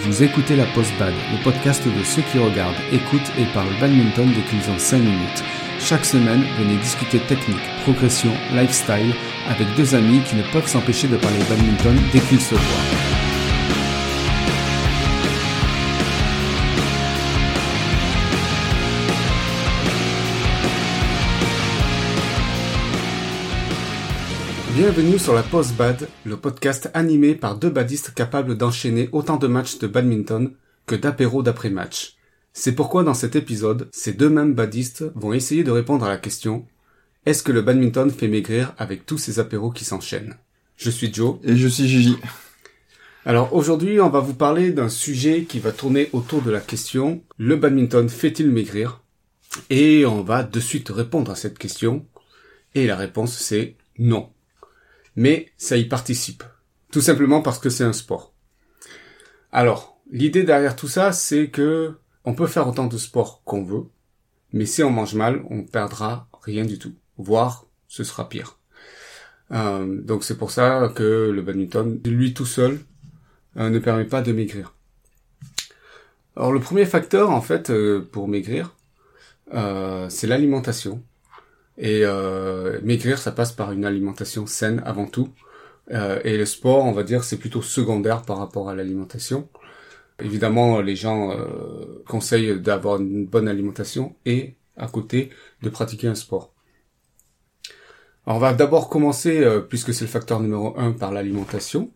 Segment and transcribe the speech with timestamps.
[0.00, 4.32] Vous écoutez la Post Bad, le podcast de ceux qui regardent, écoutent et parlent badminton
[4.32, 5.44] dès qu'ils ont 5 minutes.
[5.80, 9.12] Chaque semaine, venez discuter technique, progression, lifestyle
[9.48, 13.17] avec deux amis qui ne peuvent s'empêcher de parler badminton dès qu'ils se voient.
[24.78, 29.48] Bienvenue sur la Post Bad, le podcast animé par deux badistes capables d'enchaîner autant de
[29.48, 30.52] matchs de badminton
[30.86, 32.14] que d'apéros d'après-match.
[32.52, 36.16] C'est pourquoi dans cet épisode, ces deux mêmes badistes vont essayer de répondre à la
[36.16, 36.64] question
[37.26, 40.36] Est-ce que le badminton fait maigrir avec tous ces apéros qui s'enchaînent?
[40.76, 41.40] Je suis Joe.
[41.42, 42.16] Et je suis Gigi.
[43.26, 47.20] Alors aujourd'hui, on va vous parler d'un sujet qui va tourner autour de la question
[47.36, 49.02] Le badminton fait-il maigrir?
[49.70, 52.06] Et on va de suite répondre à cette question.
[52.76, 54.30] Et la réponse c'est non
[55.18, 56.44] mais ça y participe.
[56.92, 58.32] Tout simplement parce que c'est un sport.
[59.50, 61.94] Alors, l'idée derrière tout ça, c'est que
[62.24, 63.86] on peut faire autant de sport qu'on veut,
[64.52, 68.58] mais si on mange mal, on perdra rien du tout, voire ce sera pire.
[69.50, 72.78] Euh, donc c'est pour ça que le badminton, lui tout seul,
[73.56, 74.76] euh, ne permet pas de maigrir.
[76.36, 78.76] Alors le premier facteur en fait euh, pour maigrir,
[79.50, 81.02] c'est l'alimentation.
[81.78, 85.28] Et euh, maigrir, ça passe par une alimentation saine avant tout.
[85.92, 89.48] Euh, et le sport, on va dire, c'est plutôt secondaire par rapport à l'alimentation.
[90.18, 95.30] Évidemment, les gens euh, conseillent d'avoir une bonne alimentation et, à côté,
[95.62, 96.52] de pratiquer un sport.
[98.26, 101.92] Alors, on va d'abord commencer, puisque c'est le facteur numéro un, par l'alimentation.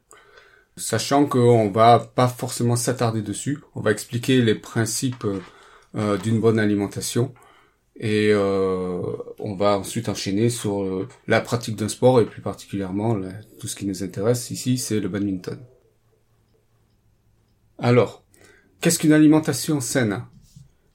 [0.76, 5.26] Sachant qu'on va pas forcément s'attarder dessus, on va expliquer les principes
[5.94, 7.34] d'une bonne alimentation
[7.96, 9.02] et euh,
[9.38, 13.20] on va ensuite enchaîner sur euh, la pratique d'un sport et plus particulièrement
[13.60, 15.58] tout ce qui nous intéresse ici, c'est le badminton.
[17.78, 18.24] Alors,
[18.80, 20.24] qu'est-ce qu'une alimentation saine?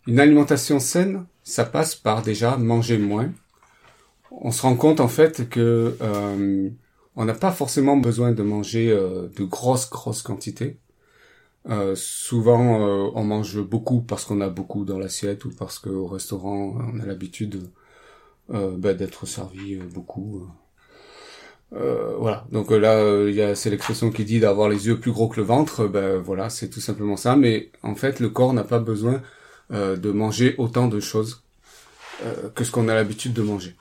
[0.07, 3.31] Une alimentation saine, ça passe par déjà manger moins.
[4.31, 6.69] On se rend compte en fait que euh,
[7.15, 10.79] on n'a pas forcément besoin de manger de grosses grosses quantités.
[11.69, 16.07] Euh, souvent, euh, on mange beaucoup parce qu'on a beaucoup dans l'assiette ou parce qu'au
[16.07, 17.69] restaurant, on a l'habitude
[18.53, 20.47] euh, bah, d'être servi beaucoup.
[21.71, 22.45] voilà.
[22.51, 25.87] Donc là, c'est l'expression qui dit d'avoir les yeux plus gros que le ventre.
[25.87, 27.35] Ben voilà, c'est tout simplement ça.
[27.35, 29.21] Mais en fait, le corps n'a pas besoin
[29.71, 31.43] de manger autant de choses
[32.55, 33.75] que ce qu'on a l'habitude de manger.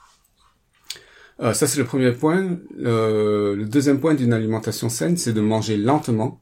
[1.41, 2.59] ça, c'est le premier point.
[2.77, 6.41] le deuxième point d'une alimentation saine, c'est de manger lentement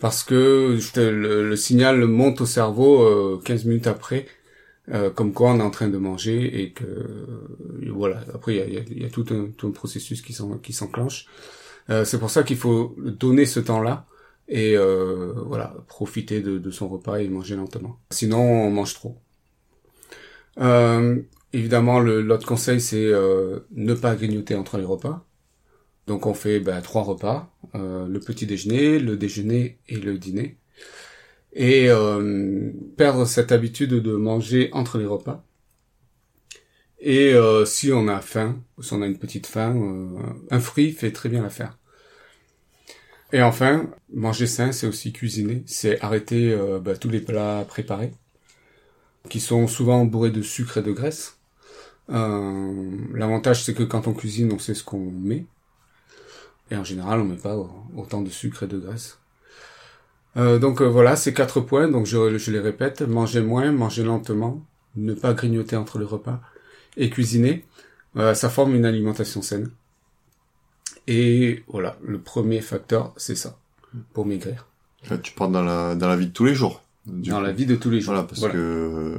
[0.00, 4.26] parce que le, signal monte au cerveau euh, 15 minutes après,
[4.90, 8.24] euh, comme quoi on est en train de manger et que euh, voilà.
[8.34, 11.26] Après, il y a, y a, tout, un, tout un processus qui s'enclenche.
[11.90, 14.06] Euh, c'est pour ça qu'il faut donner ce temps-là
[14.48, 18.00] et euh, voilà, profiter de, de, son repas et manger lentement.
[18.10, 19.20] Sinon, on mange trop.
[21.52, 23.10] évidemment, l'autre conseil, c'est
[23.72, 25.26] ne pas grignoter entre les repas.
[26.06, 30.56] Donc on fait bah, trois repas, euh, le petit déjeuner, le déjeuner et le dîner.
[31.52, 35.44] Et euh, perdre cette habitude de manger entre les repas.
[37.00, 40.10] Et euh, si on a faim, si on a une petite faim,
[40.50, 41.78] un fruit fait très bien l'affaire.
[43.32, 48.12] Et enfin, manger sain, c'est aussi cuisiner, c'est arrêter bah, tous les plats préparés,
[49.28, 51.38] qui sont souvent bourrés de sucre et de graisse.
[52.08, 55.46] L'avantage, c'est que quand on cuisine, on sait ce qu'on met,
[56.70, 57.56] et en général, on met pas
[57.96, 59.18] autant de sucre et de graisse.
[60.36, 61.88] Euh, donc euh, voilà, ces quatre points.
[61.88, 64.64] Donc je, je, les répète manger moins, manger lentement,
[64.96, 66.40] ne pas grignoter entre les repas
[66.96, 67.64] et cuisiner.
[68.16, 69.70] Euh, ça forme une alimentation saine.
[71.06, 73.58] Et voilà, le premier facteur, c'est ça
[74.12, 74.66] pour maigrir.
[75.22, 76.82] tu parles dans la dans la vie de tous les jours.
[77.06, 78.12] Dans la vie de tous les jours.
[78.12, 79.16] Voilà, parce que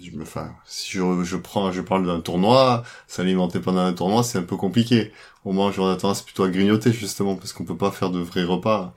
[0.00, 4.22] je me, enfin, si je, je prends, je parle d'un tournoi, s'alimenter pendant un tournoi,
[4.22, 5.12] c'est un peu compliqué.
[5.44, 8.20] Au moins, on a tendance plutôt à grignoter justement parce qu'on peut pas faire de
[8.20, 8.94] vrais repas.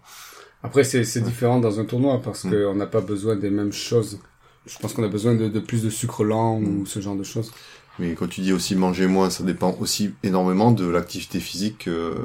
[0.63, 2.51] Après, c'est c'est différent dans un tournoi parce mm.
[2.51, 4.19] qu'on n'a pas besoin des mêmes choses.
[4.65, 6.85] Je pense qu'on a besoin de, de, plus de sucre lent ou mm.
[6.85, 7.51] ce genre de choses.
[7.99, 12.15] Mais quand tu dis aussi manger moins, ça dépend aussi énormément de l'activité physique euh,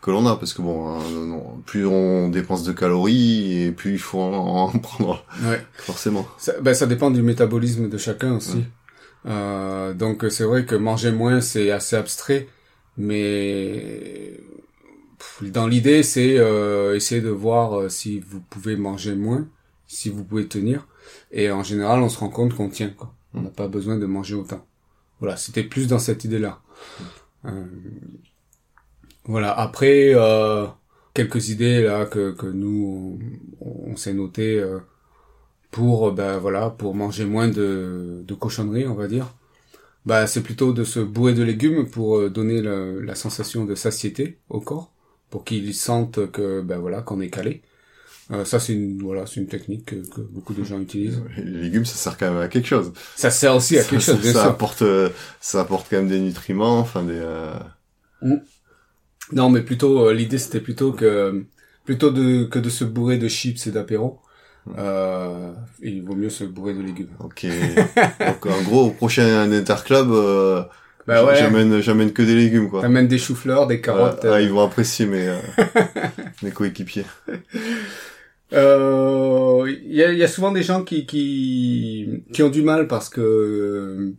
[0.00, 1.00] que l'on a, parce que bon, hein,
[1.66, 5.24] plus on dépense de calories et plus il faut en, prendre.
[5.42, 5.64] Ouais.
[5.74, 6.26] Forcément.
[6.38, 8.64] Ça, ben, ça dépend du métabolisme de chacun aussi.
[9.26, 12.48] Euh, donc c'est vrai que manger moins c'est assez abstrait,
[12.96, 14.40] mais
[15.42, 19.48] dans l'idée c'est euh, essayer de voir euh, si vous pouvez manger moins,
[19.86, 20.86] si vous pouvez tenir.
[21.32, 23.12] Et en général on se rend compte qu'on tient quoi.
[23.34, 24.64] On n'a pas besoin de manger autant.
[25.20, 26.60] Voilà, c'était plus dans cette idée-là.
[27.44, 27.64] Euh,
[29.28, 29.52] voilà.
[29.58, 30.66] Après, euh,
[31.14, 33.20] quelques idées là que, que nous
[33.62, 34.80] on, on s'est noté euh,
[35.72, 39.28] pour ben voilà pour manger moins de, de cochonneries on va dire
[40.06, 43.74] bah c'est plutôt de se bourrer de légumes pour euh, donner la, la sensation de
[43.76, 44.92] satiété au corps
[45.30, 47.62] pour qu'il sente que ben voilà qu'on est calé
[48.32, 51.60] euh, ça c'est une voilà c'est une technique que, que beaucoup de gens utilisent Les
[51.62, 52.92] légumes, ça sert quand même à quelque chose.
[53.14, 55.10] ça sert aussi à Ça- quelque ça, chose bien ça sûr apporte, euh,
[55.40, 57.14] ça apporte quand même des nutriments, enfin des.
[57.18, 57.54] euh,
[59.32, 61.44] non mais plutôt euh, l'idée c'était plutôt que
[61.84, 64.20] plutôt de que de se bourrer de chips et d'apéro
[64.76, 65.52] euh,
[65.82, 67.46] il vaut mieux se bourrer de légumes Ok.
[68.20, 70.62] Donc en gros, au prochain interclub, euh,
[71.06, 72.82] bah ouais j'amène, j'amène que des légumes quoi.
[72.82, 75.36] t'amènes des choux-fleurs des carottes Ah, ah, ils vont apprécier mes, euh,
[76.42, 77.06] mes coéquipiers.
[78.52, 82.88] Euh, Il y, a, y a souvent des gens qui, qui, qui ont du mal
[82.88, 84.12] parce que euh,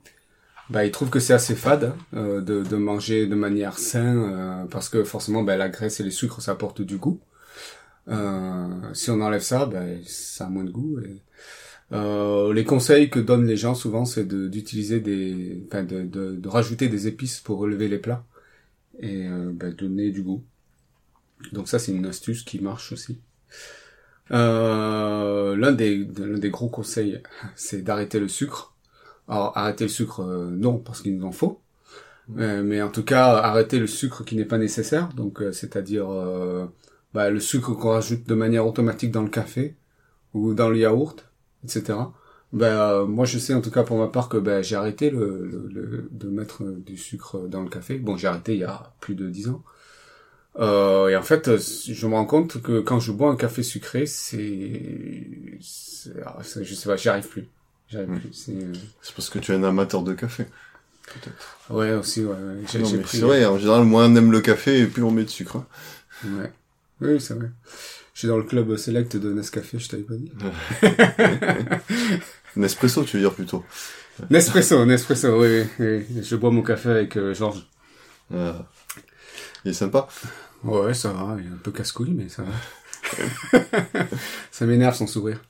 [0.69, 4.65] bah, ils trouvent que c'est assez fade euh, de, de manger de manière saine euh,
[4.65, 7.19] parce que forcément bah, la graisse et les sucres ça apporte du goût.
[8.09, 10.99] Euh, si on enlève ça, bah, ça a moins de goût.
[11.91, 16.35] Euh, les conseils que donnent les gens souvent, c'est de- d'utiliser des, enfin, de, de,
[16.35, 18.23] de rajouter des épices pour relever les plats
[19.01, 20.43] et euh, bah, donner du goût.
[21.51, 23.19] Donc ça, c'est une astuce qui marche aussi.
[24.31, 27.21] Euh, l'un des l'un des gros conseils,
[27.55, 28.73] c'est d'arrêter le sucre.
[29.29, 31.61] Alors arrêter le sucre, euh, non, parce qu'il nous en faut.
[32.37, 35.09] Euh, mais en tout cas, arrêter le sucre qui n'est pas nécessaire.
[35.15, 36.67] Donc, euh, c'est-à-dire euh,
[37.13, 39.75] bah, le sucre qu'on rajoute de manière automatique dans le café
[40.33, 41.25] ou dans le yaourt,
[41.65, 42.13] etc.
[42.53, 45.09] Ben, euh, moi, je sais en tout cas pour ma part que ben, j'ai arrêté
[45.11, 47.99] le, le- le- de mettre euh, du sucre dans le café.
[47.99, 49.63] Bon, j'ai arrêté il y a plus de dix ans.
[50.59, 54.05] Euh, et en fait, je me rends compte que quand je bois un café sucré,
[54.05, 55.59] c'est,
[56.25, 57.47] ah, c'est- je sais pas, j'y arrive plus.
[57.97, 58.19] Mm.
[58.19, 58.33] plus.
[58.33, 60.45] C'est, euh, C'est parce que tu es un amateur de café.
[61.69, 62.31] ouais, aussi, ouais.
[62.31, 62.55] ouais.
[62.75, 63.17] Mais pris.
[63.17, 65.57] c'est vrai, en général, moins on aime le café, et plus on met de sucre.
[65.57, 65.65] hein.
[66.25, 66.51] Ouais.
[67.01, 67.49] Oui, c'est vrai.
[68.13, 70.31] Je suis dans le club select de Nescafé, je t'avais pas dit.
[72.55, 73.63] Nespresso, tu veux dire plutôt.
[74.29, 76.23] Nespresso, Nespresso, oui, oui, oui.
[76.23, 77.65] Je bois mon café avec euh, Georges.
[78.33, 78.53] Euh,
[79.63, 80.07] il est sympa.
[80.63, 82.49] Ouais, ça va, il est un peu casse-couille, mais ça va.
[84.51, 85.41] ça m'énerve son sourire.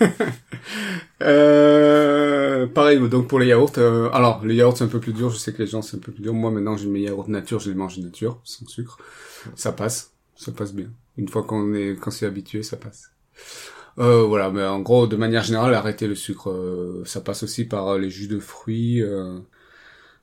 [1.22, 5.30] euh, pareil, donc pour les yaourts, euh, alors les yaourts c'est un peu plus dur,
[5.30, 6.34] je sais que les gens c'est un peu plus dur.
[6.34, 8.98] Moi maintenant j'ai mes yaourts nature, je les mange nature, sans sucre.
[9.54, 10.88] Ça passe, ça passe bien.
[11.16, 13.10] Une fois qu'on est, qu'on s'est habitué, ça passe.
[13.98, 17.64] Euh, voilà, mais en gros, de manière générale, arrêter le sucre, euh, ça passe aussi
[17.64, 19.02] par euh, les jus de fruits,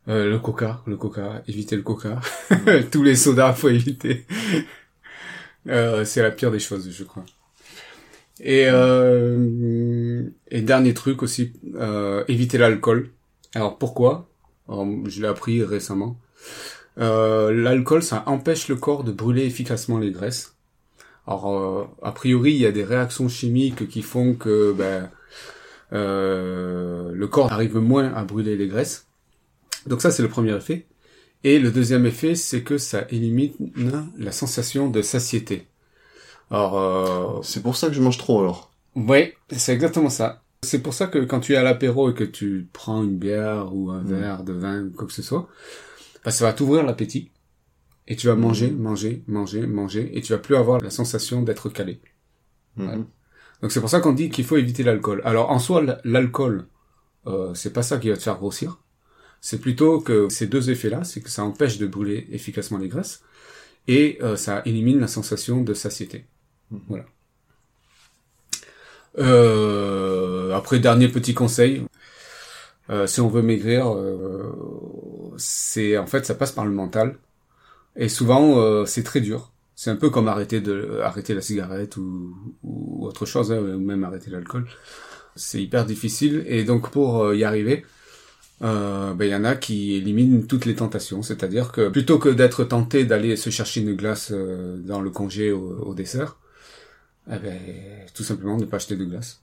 [0.07, 2.19] le coca, le coca, éviter le coca.
[2.91, 4.25] Tous les sodas, faut éviter.
[5.67, 7.25] Euh, c'est la pire des choses, je crois.
[8.39, 13.09] Et, euh, dernier truc aussi, euh, éviter l'alcool.
[13.55, 14.29] Alors pourquoi?
[14.67, 16.17] Je l'ai appris récemment.
[16.99, 20.55] Euh, l'alcool, ça empêche le corps de brûler efficacement les graisses.
[21.27, 25.09] Alors, a priori, il y a des réactions chimiques qui font que ben,
[25.91, 29.07] le corps arrive moins à brûler les graisses.
[29.85, 30.85] Donc ça, c'est le premier effet.
[31.43, 33.53] Et le deuxième effet, c'est que ça élimine
[34.17, 35.67] la sensation de satiété.
[36.51, 38.71] Alors, euh, C'est pour ça que je mange trop, alors.
[38.95, 40.41] oui, c'est exactement ça.
[40.63, 43.75] C'est pour ça que quand tu es à l'apéro et que tu prends une bière
[43.75, 44.07] ou un Mm.
[44.07, 45.49] verre de vin ou quoi que ce soit,
[46.23, 47.31] bah, ça va t'ouvrir l'appétit.
[48.07, 51.69] Et tu vas manger, manger, manger, manger, et tu vas plus avoir la sensation d'être
[51.69, 51.99] calé.
[52.77, 52.87] Mhm.
[52.87, 52.97] Ouais.
[53.61, 55.21] Donc c'est pour ça qu'on dit qu'il faut éviter l'alcool.
[55.25, 56.67] Alors en soi, l'alcool,
[57.27, 58.79] euh, c'est pas ça qui va te faire grossir.
[59.45, 63.23] C'est plutôt que ces deux effets-là, c'est que ça empêche de brûler efficacement les graisses
[63.89, 66.25] et euh, ça élimine la sensation de satiété.
[66.71, 66.79] Mhm.
[66.87, 67.05] Voilà.
[69.19, 71.83] Euh, après, dernier petit conseil.
[72.89, 77.17] Euh, si on veut maigrir, euh, c'est en fait ça passe par le mental.
[77.97, 79.51] Et souvent, euh, c'est très dur.
[79.75, 82.33] C'est un peu comme arrêter de arrêter la cigarette ou,
[82.63, 84.67] ou autre chose, hein, ou même arrêter l'alcool.
[85.35, 86.45] C'est hyper difficile.
[86.47, 87.85] Et donc pour y arriver,
[88.63, 91.21] euh, ben, y en a qui éliminent toutes les tentations.
[91.21, 95.51] C'est-à-dire que plutôt que d'être tenté d'aller se chercher une glace euh, dans le congé
[95.51, 96.37] au, au dessert,
[97.31, 97.59] eh ben,
[98.13, 99.41] tout simplement ne pas acheter de glace.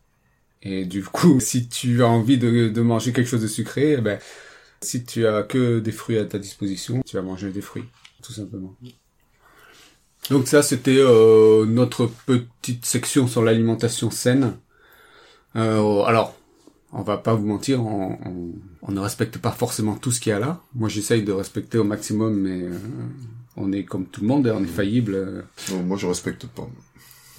[0.62, 4.00] Et du coup, si tu as envie de, de manger quelque chose de sucré, eh
[4.00, 4.18] ben,
[4.82, 7.84] si tu as que des fruits à ta disposition, tu vas manger des fruits,
[8.22, 8.74] tout simplement.
[10.30, 14.56] Donc ça, c'était euh, notre petite section sur l'alimentation saine.
[15.56, 16.36] Euh, alors,
[16.92, 20.30] on va pas vous mentir, on, on, on ne respecte pas forcément tout ce qu'il
[20.30, 20.60] y a là.
[20.74, 22.76] Moi, j'essaye de respecter au maximum, mais euh,
[23.56, 25.14] on est comme tout le monde, hein, on est faillible.
[25.14, 26.68] euh, Non, moi, je respecte pas.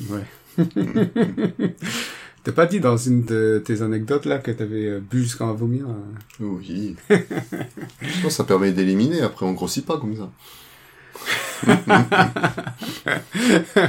[0.10, 0.25] Ouais.
[2.43, 5.86] T'as pas dit dans une de tes anecdotes là que t'avais euh, bu jusqu'à vomir
[5.88, 5.93] euh?
[6.39, 6.96] Oui.
[7.10, 10.31] je pense que ça permet d'éliminer, après on grossit pas comme ça.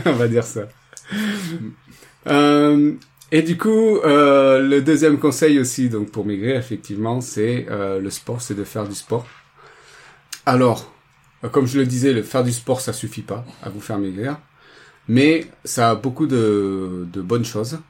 [0.07, 0.69] On va dire ça.
[2.27, 2.93] Euh,
[3.33, 8.11] et du coup, euh, le deuxième conseil aussi, donc pour maigrir, effectivement, c'est euh, le
[8.11, 9.27] sport, c'est de faire du sport.
[10.47, 10.93] Alors,
[11.51, 14.39] comme je le disais, le faire du sport, ça suffit pas à vous faire maigrir,
[15.09, 17.81] mais ça a beaucoup de, de bonnes choses.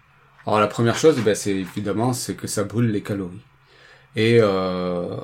[0.46, 3.42] Alors la première chose, ben, c'est évidemment, c'est que ça brûle les calories.
[4.16, 5.16] Et euh,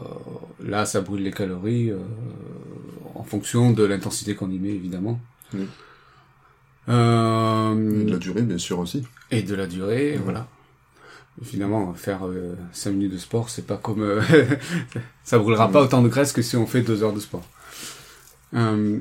[0.64, 1.98] là, ça brûle les calories euh,
[3.14, 5.20] en fonction de l'intensité qu'on y met, évidemment.
[6.88, 9.04] Euh, Et de la durée, bien sûr, aussi.
[9.30, 10.48] et de la durée, voilà.
[11.42, 14.02] Finalement, faire euh, 5 minutes de sport, c'est pas comme...
[14.02, 14.20] euh,
[15.24, 17.44] ça brûlera pas autant de graisse que si on fait 2 heures de sport.
[18.54, 18.98] Euh,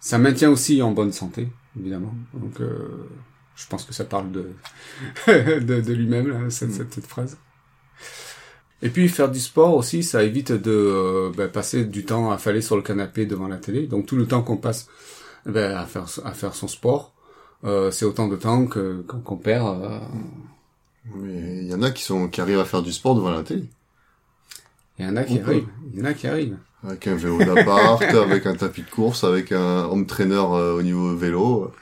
[0.00, 1.48] ça maintient aussi en bonne santé,
[1.78, 2.14] évidemment.
[2.32, 3.06] Donc, euh,
[3.54, 4.50] je pense que ça parle de,
[5.26, 7.36] de, de lui-même, cette, cette, cette phrase.
[8.82, 12.62] Et puis, faire du sport aussi, ça évite de euh, ben, passer du temps affalé
[12.62, 13.86] sur le canapé devant la télé.
[13.86, 14.88] Donc, tout le temps qu'on passe
[15.46, 17.12] ben, à, faire, à faire son sport,
[17.64, 19.66] euh, c'est autant de temps que qu'on perd.
[19.82, 19.98] euh,
[21.14, 23.42] Mais il y en a qui sont qui arrivent à faire du sport devant la
[23.42, 23.64] télé.
[24.98, 25.68] Il y en a qui On arrivent.
[25.92, 26.58] Il y en a qui arrivent.
[26.86, 30.82] Avec un vélo d'appart, avec un tapis de course, avec un home trainer euh, au
[30.82, 31.72] niveau vélo.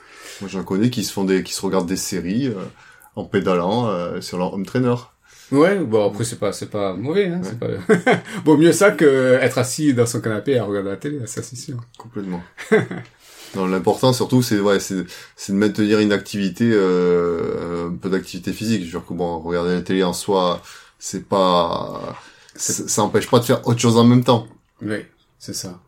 [0.40, 2.52] Moi, j'en connais qui se font des, qui se regardent des séries
[3.16, 4.94] en pédalant sur leur home trainer.
[5.50, 7.68] Ouais, bon après c'est pas c'est pas mauvais, hein, c'est pas.
[8.44, 11.56] bon mieux ça que être assis dans son canapé à regarder la télé, ça c'est
[11.56, 11.78] sûr.
[11.96, 12.42] Complètement.
[13.56, 15.04] non, l'important surtout, c'est ouais, c'est
[15.36, 18.80] c'est de maintenir une activité, euh, un peu d'activité physique.
[18.80, 20.62] Je veux dire que bon, regarder la télé en soi,
[20.98, 22.16] c'est pas,
[22.54, 24.46] ça, ça empêche pas de faire autre chose en même temps.
[24.82, 24.98] Oui,
[25.38, 25.80] c'est ça.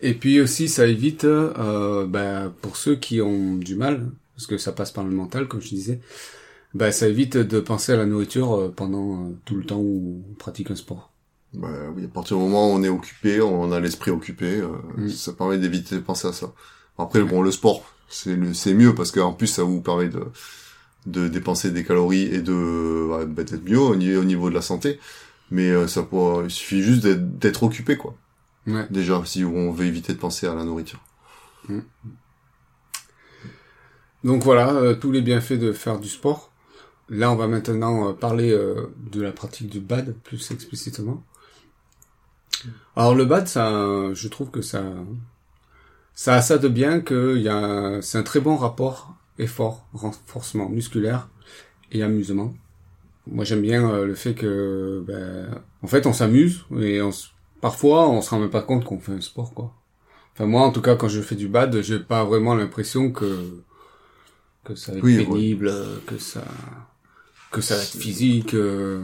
[0.00, 4.58] Et puis aussi ça évite, euh, ben, pour ceux qui ont du mal, parce que
[4.58, 6.00] ça passe par le mental comme je disais,
[6.74, 10.24] ben ça évite de penser à la nourriture euh, pendant euh, tout le temps où
[10.30, 11.13] on pratique un sport.
[11.54, 14.68] Bah oui, à partir du moment où on est occupé, on a l'esprit occupé, euh,
[14.96, 15.08] Mm.
[15.08, 16.52] ça permet d'éviter de penser à ça.
[16.98, 20.24] Après, bon, le sport, c'est c'est mieux parce qu'en plus, ça vous permet de,
[21.06, 24.62] de dépenser des calories et de, bah, d'être mieux au niveau, au niveau de la
[24.62, 24.98] santé.
[25.50, 28.14] Mais euh, ça peut, il suffit juste d'être, occupé, quoi.
[28.66, 28.86] Ouais.
[28.90, 31.00] Déjà, si on veut éviter de penser à la nourriture.
[34.24, 36.50] Donc voilà, euh, tous les bienfaits de faire du sport.
[37.10, 41.22] Là, on va maintenant euh, parler euh, de la pratique du BAD plus explicitement.
[42.96, 44.82] Alors le BAD, ça, je trouve que ça,
[46.14, 49.86] ça a ça de bien que il y a, c'est un très bon rapport effort,
[49.92, 51.28] renforcement musculaire
[51.92, 52.54] et amusement.
[53.28, 57.10] Moi, j'aime bien euh, le fait que, ben, en fait, on s'amuse et on,
[57.60, 59.74] parfois, on se rend même pas compte qu'on fait un sport, quoi.
[60.34, 63.62] Enfin moi, en tout cas, quand je fais du BAD, j'ai pas vraiment l'impression que
[64.64, 65.24] que ça va être Oui, ouais.
[65.26, 65.72] pénible,
[66.06, 66.44] que ça
[67.50, 69.02] que ça va être physique, euh,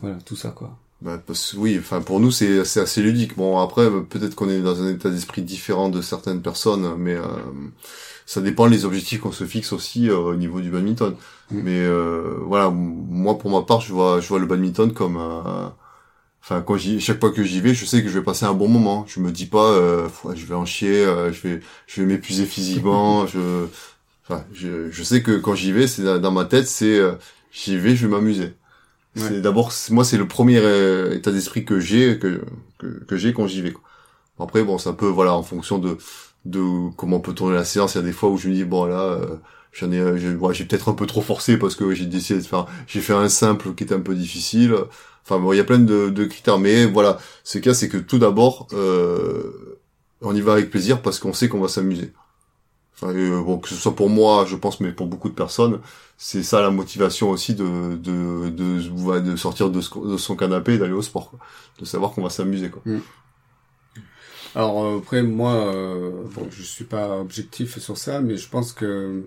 [0.00, 0.78] voilà, tout ça quoi.
[1.02, 3.36] Bah, parce, oui, enfin pour nous c'est assez ludique.
[3.36, 7.24] Bon après peut-être qu'on est dans un état d'esprit différent de certaines personnes, mais euh,
[8.26, 11.16] ça dépend les objectifs qu'on se fixe aussi euh, au niveau du badminton.
[11.50, 11.60] Mm.
[11.62, 15.68] Mais euh, voilà, moi pour ma part je vois je vois le badminton comme euh,
[16.44, 18.54] Enfin, quand j'y, chaque fois que j'y vais, je sais que je vais passer un
[18.54, 19.04] bon moment.
[19.06, 22.46] Je me dis pas, euh, je vais en chier, euh, je vais, je vais m'épuiser
[22.46, 23.26] physiquement.
[23.28, 23.66] je,
[24.24, 27.12] enfin, je, je sais que quand j'y vais, c'est dans dans ma tête, c'est, euh,
[27.52, 28.54] j'y vais, je vais m'amuser.
[29.14, 32.42] C'est d'abord, moi, c'est le premier euh, état d'esprit que j'ai, que,
[32.78, 33.72] que, que j'ai quand j'y vais.
[33.72, 33.82] quoi.
[34.38, 35.98] Après, bon, ça peut, voilà, en fonction de,
[36.46, 37.94] de comment peut tourner la séance.
[37.94, 39.36] Il y a des fois où je me dis, bon, là, euh,
[39.72, 42.46] j'en ai, euh, j'ai, ouais, peut-être un peu trop forcé parce que j'ai décidé de
[42.46, 44.74] faire, j'ai fait un simple qui était un peu difficile.
[45.24, 47.98] Enfin, bon, il y a plein de, de critères, mais voilà, ce cas, c'est que
[47.98, 49.78] tout d'abord, euh,
[50.22, 52.12] on y va avec plaisir parce qu'on sait qu'on va s'amuser.
[53.04, 55.80] Euh, bon, que ce soit pour moi, je pense, mais pour beaucoup de personnes,
[56.18, 60.78] c'est ça la motivation aussi de de de, de sortir de, ce- de son canapé
[60.78, 61.38] d'aller au sport, quoi.
[61.78, 62.84] de savoir qu'on va s'amuser, quoi.
[64.54, 68.72] Alors euh, après moi, euh, bon, je suis pas objectif sur ça, mais je pense
[68.72, 69.24] que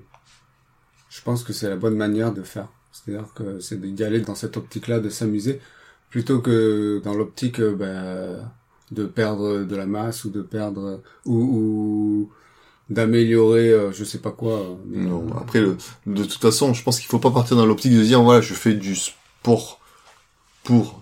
[1.10, 2.68] je pense que c'est la bonne manière de faire.
[2.92, 5.62] C'est-à-dire que c'est d'y aller dans cette optique-là, de s'amuser,
[6.10, 8.52] plutôt que dans l'optique ben,
[8.92, 12.32] de perdre de la masse ou de perdre ou, ou
[12.90, 14.54] d'améliorer, euh, je sais pas quoi.
[14.60, 17.58] euh, mais, Non, euh, après, le, de toute façon, je pense qu'il faut pas partir
[17.58, 19.80] dans l'optique de dire, voilà, je fais du sport
[20.64, 21.02] pour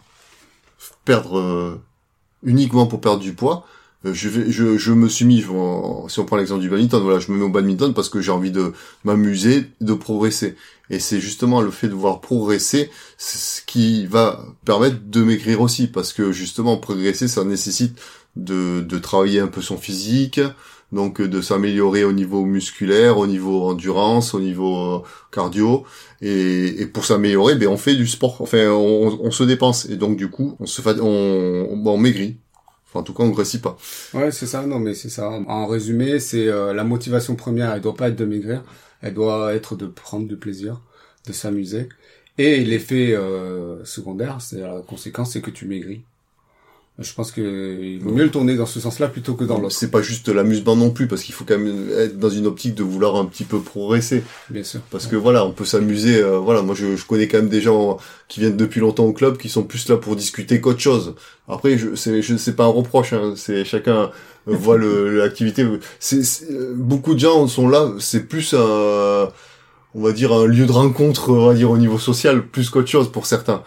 [1.05, 1.81] perdre, euh,
[2.43, 3.65] uniquement pour perdre du poids.
[4.05, 7.19] Euh, je vais, je, je me suis mis, si on prend l'exemple du badminton, voilà,
[7.19, 8.73] je me mets au badminton parce que j'ai envie de
[9.03, 10.55] m'amuser, de progresser.
[10.89, 15.87] Et c'est justement le fait de voir progresser, ce qui va permettre de maigrir aussi,
[15.87, 17.99] parce que justement, progresser, ça nécessite
[18.35, 20.41] de, de travailler un peu son physique,
[20.93, 25.85] donc euh, de s'améliorer au niveau musculaire, au niveau endurance, au niveau euh, cardio,
[26.21, 30.15] et, pour s'améliorer, ben on fait du sport, enfin on, on se dépense et donc
[30.17, 32.38] du coup on se fa- on, on, on maigrit.
[32.88, 33.75] Enfin, en tout cas, on grossit pas.
[34.13, 34.67] Ouais, c'est ça.
[34.67, 35.29] Non, mais c'est ça.
[35.29, 37.73] En résumé, c'est euh, la motivation première.
[37.73, 38.63] Elle doit pas être de maigrir.
[39.01, 40.79] Elle doit être de prendre du plaisir,
[41.27, 41.89] de s'amuser.
[42.38, 43.17] Et l'effet
[43.83, 46.03] secondaire, c'est la conséquence, c'est que tu maigris.
[47.00, 47.41] Je pense que
[47.81, 49.73] il vaut mieux le tourner dans ce sens-là plutôt que dans l'autre.
[49.75, 52.75] C'est pas juste l'amusement non plus, parce qu'il faut quand même être dans une optique
[52.75, 54.23] de vouloir un petit peu progresser.
[54.51, 54.79] Bien sûr.
[54.91, 56.21] Parce que voilà, on peut s'amuser.
[56.21, 57.97] euh, voilà, moi je, je connais quand même des gens
[58.27, 61.15] qui viennent depuis longtemps au club, qui sont plus là pour discuter qu'autre chose.
[61.47, 63.13] Après, je c'est je c'est pas un reproche.
[63.13, 64.12] Hein, c'est chacun
[64.45, 65.65] voit le l'activité.
[66.00, 67.91] C'est c'est- beaucoup de gens sont là.
[68.00, 69.29] C'est plus un
[69.95, 72.88] on va dire un lieu de rencontre, on va dire au niveau social, plus qu'autre
[72.89, 73.63] chose pour certains.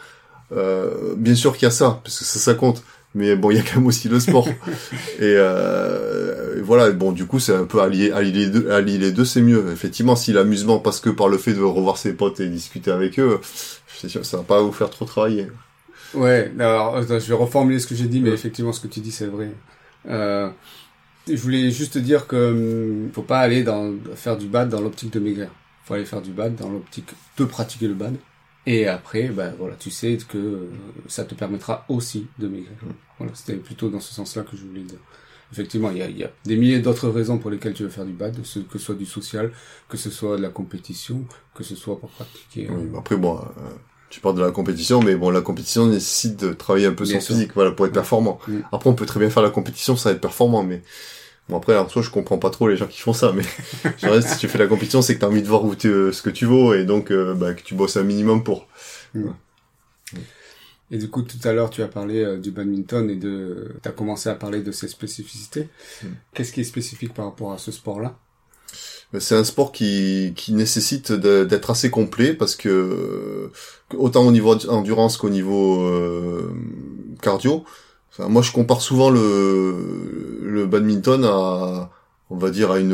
[0.52, 2.82] Euh, bien sûr qu'il y a ça, parce que ça, ça compte.
[3.16, 4.46] Mais bon, il y a quand même aussi le sport.
[5.18, 8.98] et, euh, et voilà, bon, du coup, c'est un peu allier, allier les deux, allier
[8.98, 9.72] les deux, c'est mieux.
[9.72, 13.18] Effectivement, si l'amusement passe que par le fait de revoir ses potes et discuter avec
[13.18, 13.40] eux,
[13.98, 15.48] c'est sûr, ça va pas vous faire trop travailler.
[16.12, 19.10] Ouais, alors je vais reformuler ce que j'ai dit, mais effectivement, ce que tu dis,
[19.10, 19.50] c'est vrai.
[20.08, 20.50] Euh,
[21.26, 24.82] je voulais juste te dire que hum, faut pas aller dans faire du bad dans
[24.82, 25.48] l'optique de maigrir.
[25.86, 27.08] Faut aller faire du bad dans l'optique
[27.38, 28.14] de pratiquer le bad.
[28.66, 30.70] Et après, ben voilà, tu sais que euh,
[31.06, 32.72] ça te permettra aussi de maigrir.
[33.18, 34.98] Voilà, c'était plutôt dans ce sens-là que je voulais dire.
[35.52, 38.04] Effectivement, il y a, y a des milliers d'autres raisons pour lesquelles tu veux faire
[38.04, 39.52] du bad, que ce soit du social,
[39.88, 42.68] que ce soit de la compétition, que ce soit pour pratiquer.
[42.68, 43.42] euh, Oui, Après, bon, euh,
[44.10, 47.20] tu parles de la compétition, mais bon, la compétition nécessite de travailler un peu Bien
[47.20, 47.34] son sûr.
[47.36, 48.40] physique, voilà, pour être performant.
[48.48, 48.58] Mm.
[48.72, 50.82] Après, on peut très bien faire la compétition sans être performant, mais
[51.48, 53.42] bon, après, en soi, je comprends pas trop les gens qui font ça, mais
[54.22, 56.30] si tu fais la compétition, c'est que t'as envie de voir où tu, ce que
[56.30, 58.66] tu vaux, et donc, euh, bah, que tu bosses un minimum pour.
[60.90, 63.88] Et du coup, tout à l'heure, tu as parlé euh, du badminton et de, tu
[63.88, 65.68] as commencé à parler de ses spécificités.
[66.02, 66.06] Mm.
[66.34, 68.16] Qu'est-ce qui est spécifique par rapport à ce sport-là?
[69.18, 73.50] C'est un sport qui, qui nécessite d'être assez complet parce que
[73.88, 76.52] que autant au niveau endurance qu'au niveau euh,
[77.22, 77.64] cardio.
[78.18, 81.90] Enfin, moi, je compare souvent le, le badminton à,
[82.30, 82.92] on va dire, à une,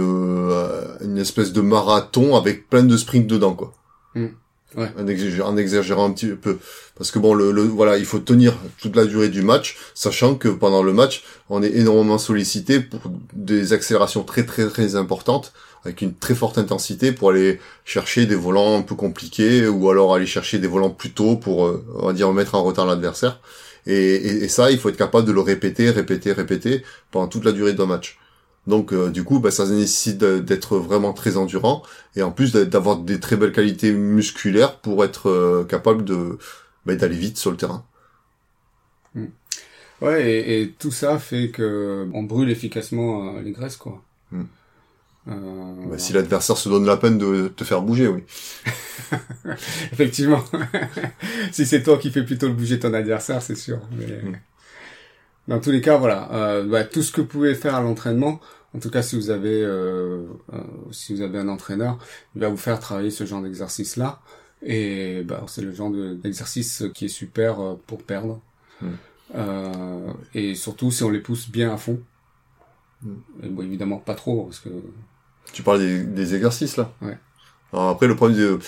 [0.52, 3.72] à une espèce de marathon avec plein de sprints dedans, quoi.
[4.14, 4.26] Mm.
[4.76, 4.90] Ouais.
[4.98, 6.58] En, exagérant, en exagérant un petit peu.
[6.96, 10.34] Parce que bon, le, le, voilà, il faut tenir toute la durée du match, sachant
[10.34, 13.00] que pendant le match, on est énormément sollicité pour
[13.34, 15.52] des accélérations très très très importantes
[15.84, 20.14] avec une très forte intensité pour aller chercher des volants un peu compliqués ou alors
[20.14, 23.40] aller chercher des volants plus tôt pour, euh, on va dire, mettre en retard l'adversaire.
[23.86, 27.44] Et, et, et ça, il faut être capable de le répéter, répéter, répéter pendant toute
[27.44, 28.18] la durée d'un match.
[28.66, 31.82] Donc, euh, du coup, bah, ça nécessite d'être vraiment très endurant
[32.16, 36.38] et en plus d'a- d'avoir des très belles qualités musculaires pour être euh, capable de
[36.86, 37.84] bah, d'aller vite sur le terrain.
[40.00, 44.02] Ouais, et, et tout ça fait que on brûle efficacement euh, les graisses, quoi.
[45.28, 48.24] Euh, Bah, si l'adversaire se donne la peine de te faire bouger, oui.
[49.92, 50.42] Effectivement.
[51.52, 53.80] si c'est toi qui fais plutôt le bouger ton adversaire, c'est sûr.
[53.92, 54.06] Mais...
[54.06, 54.36] Mm.
[55.48, 56.28] Dans tous les cas, voilà.
[56.32, 58.40] Euh, bah, tout ce que vous pouvez faire à l'entraînement,
[58.74, 60.58] en tout cas si vous avez euh, euh,
[60.92, 61.98] si vous avez un entraîneur,
[62.34, 64.20] il va vous faire travailler ce genre d'exercice-là.
[64.64, 68.40] Et bah, c'est le genre de- d'exercice qui est super euh, pour perdre.
[68.80, 68.86] Mm.
[69.34, 72.00] Euh, et surtout si on les pousse bien à fond.
[73.02, 73.14] Mm.
[73.42, 74.68] Et bon, évidemment pas trop, parce que
[75.52, 76.90] Tu parles des, des exercices là.
[77.02, 77.16] Ouais.
[77.72, 78.58] Alors après le problème de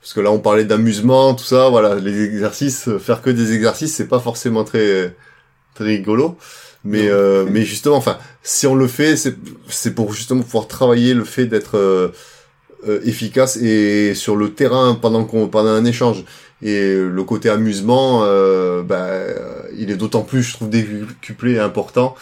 [0.00, 3.52] parce que là on parlait d'amusement tout ça voilà les exercices euh, faire que des
[3.52, 5.14] exercices c'est pas forcément très
[5.74, 6.36] très rigolo
[6.84, 9.36] mais euh, mais justement enfin si on le fait c'est
[9.68, 12.08] c'est pour justement pouvoir travailler le fait d'être euh,
[12.88, 16.24] euh, efficace et sur le terrain pendant qu'on pendant un échange
[16.62, 19.08] et le côté amusement euh, bah,
[19.76, 22.16] il est d'autant plus je trouve décuplé et important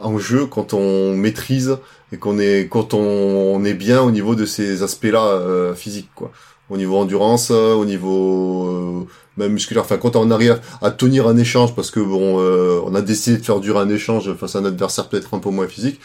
[0.00, 1.78] en jeu quand on maîtrise
[2.12, 6.30] et qu'on est quand on, est bien au niveau de ces aspects-là euh, physiques quoi.
[6.70, 9.84] Au niveau endurance euh, au niveau euh, même musculaire.
[9.84, 13.38] Enfin quand on arrive à tenir un échange parce que bon euh, on a décidé
[13.38, 16.00] de faire durer un échange face à un adversaire peut-être un peu moins physique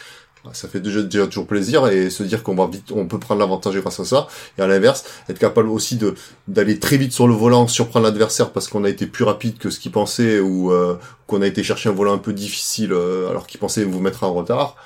[0.52, 3.40] ça fait déjà, déjà toujours plaisir et se dire qu'on va vite on peut prendre
[3.40, 4.28] l'avantage grâce à ça.
[4.58, 6.14] Et à l'inverse être capable aussi de
[6.48, 9.70] d'aller très vite sur le volant surprendre l'adversaire parce qu'on a été plus rapide que
[9.70, 13.30] ce qu'il pensait ou euh, qu'on a été chercher un volant un peu difficile euh,
[13.30, 14.76] alors qu'il pensait vous mettre en retard.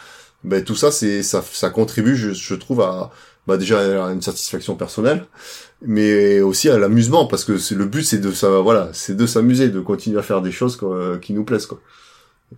[0.44, 3.10] Ben tout ça c'est ça ça contribue je, je trouve à
[3.48, 5.26] bah déjà à une satisfaction personnelle
[5.82, 9.68] mais aussi à l'amusement parce que le but c'est de ça voilà c'est de s'amuser
[9.68, 11.80] de continuer à faire des choses quoi, qui nous plaisent quoi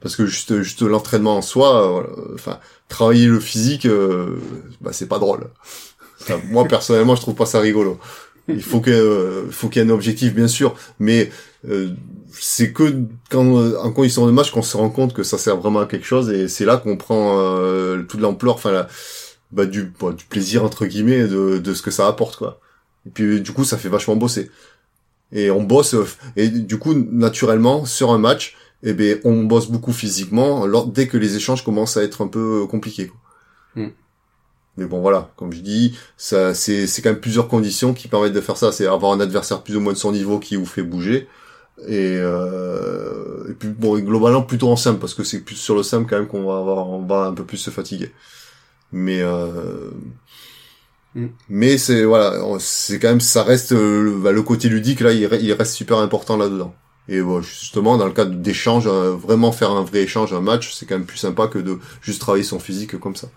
[0.01, 4.39] parce que juste juste l'entraînement en soi euh, enfin travailler le physique euh,
[4.81, 5.51] bah c'est pas drôle.
[6.51, 7.99] Moi personnellement je trouve pas ça rigolo.
[8.49, 10.75] Il faut que euh, faut qu'il y ait un objectif bien sûr.
[10.99, 11.31] Mais
[11.69, 11.91] euh,
[12.33, 12.95] c'est que
[13.31, 15.87] quand euh, en condition de match qu'on se rend compte que ça sert vraiment à
[15.87, 18.89] quelque chose et c'est là qu'on prend euh, toute l'ampleur enfin la-
[19.53, 22.61] bah, du bah, du plaisir entre guillemets de de ce que ça apporte quoi.
[23.07, 24.51] Et puis du coup ça fait vachement bosser.
[25.33, 25.95] Et on bosse
[26.37, 31.07] et du coup naturellement sur un match eh ben on bosse beaucoup physiquement lors, dès
[31.07, 33.09] que les échanges commencent à être un peu compliqués.
[33.09, 33.85] Quoi.
[33.85, 33.91] Mm.
[34.77, 38.33] Mais bon voilà, comme je dis, ça c'est c'est quand même plusieurs conditions qui permettent
[38.33, 38.73] de faire ça.
[38.73, 41.29] C'est avoir un adversaire plus ou moins de son niveau qui vous fait bouger.
[41.89, 45.75] Et, euh, et puis bon, et globalement plutôt en simple parce que c'est plus sur
[45.75, 48.13] le simple quand même qu'on va avoir, on va un peu plus se fatiguer.
[48.93, 49.91] Mais euh,
[51.15, 51.27] Mm.
[51.49, 55.53] mais c'est voilà, c'est quand même ça reste euh, bah, le côté ludique là, il
[55.53, 56.75] reste super important là-dedans.
[57.11, 60.73] Et bon, justement dans le cadre d'échange, euh, vraiment faire un vrai échange, un match,
[60.73, 63.29] c'est quand même plus sympa que de juste travailler son physique comme ça.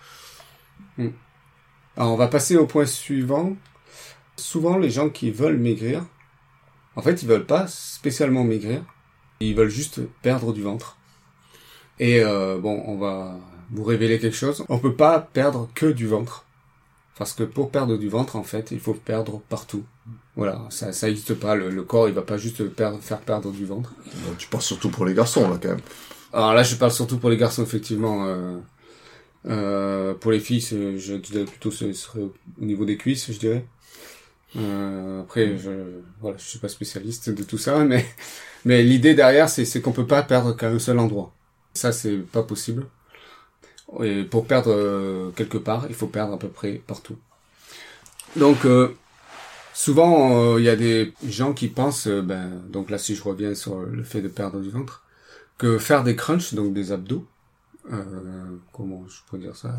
[1.98, 3.56] Alors, on va passer au point suivant.
[4.36, 6.06] Souvent, les gens qui veulent maigrir,
[6.96, 8.84] en fait, ils veulent pas spécialement maigrir.
[9.40, 10.98] Ils veulent juste perdre du ventre.
[12.00, 13.40] Et euh, bon, on va
[13.72, 14.64] vous révéler quelque chose.
[14.70, 16.46] On peut pas perdre que du ventre.
[17.18, 19.84] Parce que pour perdre du ventre, en fait, il faut perdre partout.
[20.36, 21.56] Voilà, ça, ça existe pas.
[21.56, 23.93] Le, le corps, il va pas juste perdre, faire perdre du ventre.
[24.26, 25.82] Bon, tu parles surtout pour les garçons là quand même.
[26.34, 28.26] Alors là, je parle surtout pour les garçons, effectivement.
[28.26, 28.58] Euh,
[29.46, 33.65] euh, pour les filles, je dirais plutôt ce serait au niveau des cuisses, je dirais.
[34.56, 35.72] Euh, après, je,
[36.22, 38.06] voilà, je suis pas spécialiste de tout ça, mais
[38.65, 41.34] mais l'idée derrière, c'est c'est qu'on peut pas perdre qu'à un seul endroit.
[41.74, 42.88] Ça, c'est pas possible.
[44.04, 47.17] Et pour perdre euh, quelque part, il faut perdre à peu près partout.
[48.36, 48.96] Donc, euh,
[49.74, 53.24] souvent, euh, il y a des gens qui pensent, euh, ben, donc là, si je
[53.24, 55.04] reviens sur le fait de perdre du ventre,
[55.58, 57.26] que faire des crunchs, donc des abdos,
[57.92, 57.96] euh,
[58.72, 59.76] comment je peux dire ça,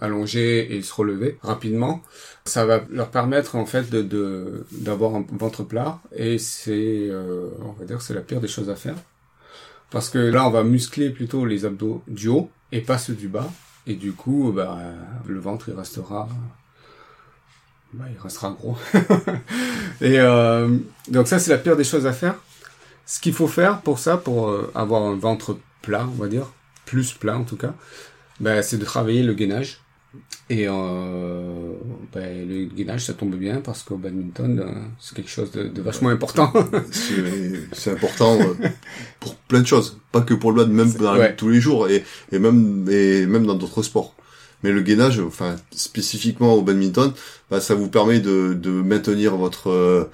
[0.00, 2.02] allonger et se relever rapidement,
[2.44, 7.10] ça va leur permettre en fait de d'avoir un ventre plat et c'est,
[7.62, 8.96] on va dire, c'est la pire des choses à faire.
[9.90, 13.28] Parce que là on va muscler plutôt les abdos du haut et pas ceux du
[13.28, 13.48] bas.
[13.86, 14.78] Et du coup bah
[15.26, 16.28] le ventre il restera
[17.94, 18.76] bah, il restera gros
[20.00, 20.76] et euh,
[21.08, 22.34] donc ça c'est la pire des choses à faire
[23.06, 26.52] ce qu'il faut faire pour ça, pour euh, avoir un ventre plat, on va dire,
[26.86, 27.74] plus plat en tout cas,
[28.40, 29.80] ben, c'est de travailler le gainage.
[30.48, 31.72] Et euh,
[32.12, 35.82] ben, le gainage, ça tombe bien parce qu'au badminton, euh, c'est quelque chose de, de
[35.82, 36.52] vachement important.
[37.72, 38.38] C'est important
[39.20, 41.32] pour plein de choses, pas que pour le bad, même dans la vie ouais.
[41.32, 44.13] de tous les jours et, et même et même dans d'autres sports.
[44.64, 47.12] Mais le gainage, enfin spécifiquement au badminton,
[47.50, 50.10] bah, ça vous permet de, de maintenir votre euh,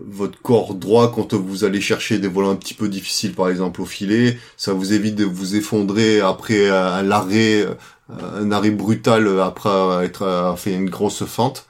[0.00, 3.80] votre corps droit quand vous allez chercher des volants un petit peu difficiles, par exemple
[3.80, 4.38] au filet.
[4.56, 7.64] Ça vous évite de vous effondrer après un l'arrêt,
[8.10, 11.66] un arrêt brutal après être fait une grosse fente.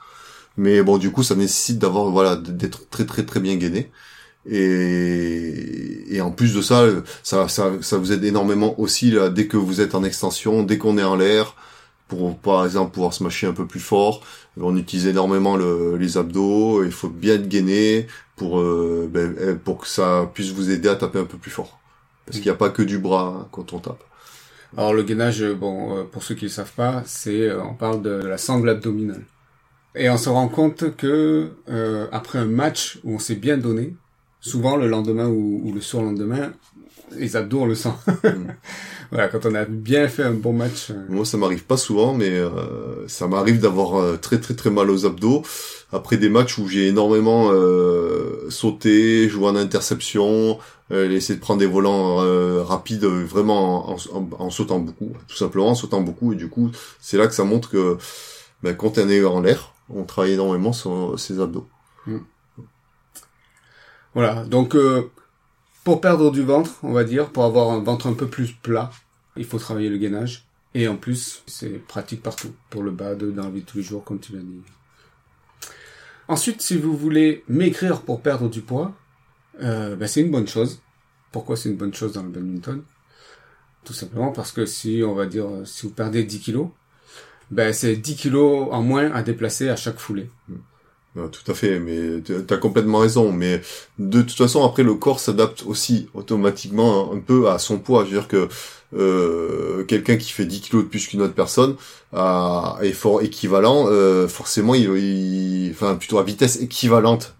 [0.57, 3.91] Mais bon, du coup, ça nécessite d'avoir voilà d'être très très très bien gainé.
[4.49, 6.87] Et, et en plus de ça,
[7.21, 10.77] ça, ça, ça vous aide énormément aussi là, dès que vous êtes en extension, dès
[10.79, 11.55] qu'on est en l'air,
[12.07, 14.21] pour par exemple pouvoir se mâcher un peu plus fort.
[14.59, 19.55] On utilise énormément le, les abdos, il faut bien être gainé pour euh, ben, euh,
[19.55, 21.79] pour que ça puisse vous aider à taper un peu plus fort.
[22.25, 24.03] Parce qu'il n'y a pas que du bras hein, quand on tape.
[24.75, 28.09] Alors le gainage, bon, euh, pour ceux qui ne savent pas, c'est on parle de
[28.09, 29.23] la sangle abdominale.
[29.95, 31.49] Et on se rend compte que
[32.11, 33.95] après un match où on s'est bien donné,
[34.41, 36.53] souvent le lendemain ou le surlendemain,
[37.15, 37.93] les abdos on le sent.
[39.11, 40.91] voilà, quand on a bien fait un bon match.
[40.91, 44.69] euh, Moi, ça m'arrive pas souvent, mais euh, ça m'arrive d'avoir euh, très très très
[44.69, 45.43] mal aux abdos
[45.91, 50.59] après des matchs où j'ai énormément euh, sauté, joué en interception,
[50.91, 55.37] euh, essayé de prendre des volants euh, rapides, vraiment en, en- en sautant beaucoup, tout
[55.37, 56.33] simplement en sautant beaucoup.
[56.33, 57.97] Et du coup, c'est là que ça montre que
[58.63, 61.67] ben, quand on est en l'air, on travaille énormément sur ses abdos.
[64.13, 65.03] Voilà, donc euh,
[65.87, 68.91] pour perdre du ventre, on va dire, pour avoir un ventre un peu plus plat,
[69.37, 70.45] il faut travailler le gainage.
[70.73, 73.77] Et en plus, c'est pratique partout, pour le bas, de, dans la vie de tous
[73.77, 74.59] les jours, comme tu l'as dit.
[76.27, 78.97] Ensuite, si vous voulez maigrir pour perdre du poids,
[79.61, 80.81] euh, ben, c'est une bonne chose.
[81.31, 82.83] Pourquoi c'est une bonne chose dans le badminton?
[83.85, 86.67] Tout simplement parce que si, on va dire, si vous perdez 10 kilos,
[87.49, 90.29] ben, c'est 10 kilos en moins à déplacer à chaque foulée.
[91.15, 93.31] Ah, tout à fait, mais tu as complètement raison.
[93.31, 93.61] Mais
[93.97, 98.03] de toute façon, après, le corps s'adapte aussi automatiquement un peu à son poids.
[98.05, 98.47] Je veux dire que
[98.95, 101.75] euh, quelqu'un qui fait 10 kilos de plus qu'une autre personne
[102.13, 107.35] à effort équivalent, euh, forcément, il, enfin plutôt à vitesse équivalente,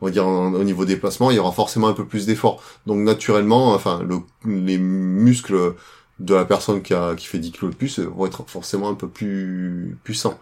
[0.00, 2.62] on va dire au niveau déplacement, il y aura forcément un peu plus d'effort.
[2.86, 5.74] Donc naturellement, enfin, le, les muscles
[6.20, 8.94] de la personne qui, a, qui fait 10 kilos de plus vont être forcément un
[8.94, 10.38] peu plus puissants.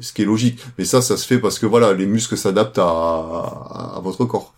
[0.00, 0.60] Ce qui est logique.
[0.78, 4.24] Mais ça, ça se fait parce que voilà, les muscles s'adaptent à, à, à votre
[4.24, 4.52] corps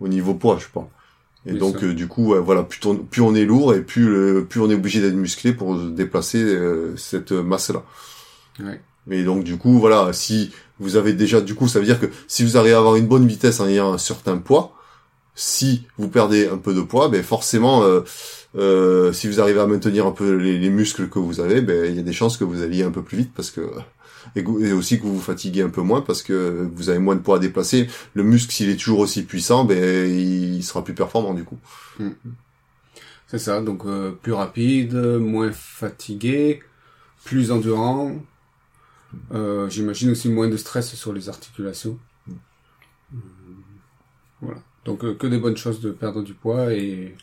[0.00, 0.88] au niveau poids, je pense.
[1.46, 4.08] Et Oui, donc euh, du coup, voilà, plus, on, plus on est lourd et plus
[4.08, 7.82] le- plus on est obligé d'être musclé pour déplacer euh, cette masse-là.
[8.60, 8.80] Ouais.
[9.06, 12.06] Mais donc du coup, voilà, si vous avez déjà, du coup, ça veut dire que
[12.26, 14.74] si vous arrivez à avoir une bonne vitesse en ayant un certain poids,
[15.34, 18.00] si vous perdez un peu de poids, ben forcément, euh,
[18.56, 21.96] euh, si vous arrivez à maintenir un peu les, muscles que vous avez, ben il
[21.96, 23.60] y a des chances que vous alliez un peu plus vite parce que
[24.36, 27.20] et, aussi que vous vous fatiguez un peu moins parce que vous avez moins de
[27.20, 27.88] poids à déplacer.
[28.14, 31.58] Le muscle, s'il est toujours aussi puissant, ben il sera plus performant du coup.
[31.98, 32.10] Mm.
[33.26, 36.62] C'est ça, donc euh, plus rapide, moins fatigué,
[37.24, 38.16] plus endurant.
[39.32, 41.98] Euh, J'imagine aussi moins de stress sur les articulations.
[42.26, 42.32] Mm.
[44.42, 44.60] Voilà.
[44.84, 47.16] Donc euh, que des bonnes choses de perdre du poids et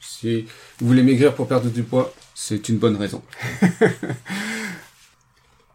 [0.00, 0.46] si
[0.80, 3.22] vous voulez maigrir pour perdre du poids, c'est une bonne raison.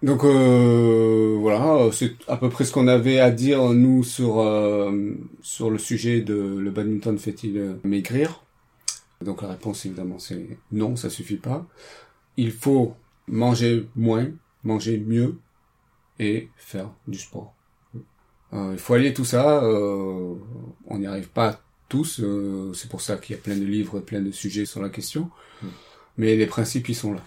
[0.04, 5.16] Donc euh, voilà, c'est à peu près ce qu'on avait à dire nous sur euh,
[5.42, 8.44] sur le sujet de le badminton fait-il maigrir.
[9.22, 11.66] Donc la réponse évidemment c'est non, ça suffit pas.
[12.38, 12.94] Il faut
[13.28, 14.28] manger moins,
[14.64, 15.38] manger mieux
[16.20, 17.54] et faire du sport.
[18.54, 19.64] Euh, il faut allier tout ça.
[19.64, 20.36] Euh,
[20.88, 22.20] on n'y arrive pas tous.
[22.22, 24.90] Euh, c'est pour ça qu'il y a plein de livres, plein de sujets sur la
[24.90, 25.30] question.
[25.62, 25.68] Hmm.
[26.18, 27.24] Mais les principes, ils sont là.